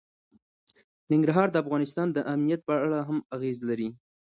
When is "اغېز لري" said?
3.35-3.89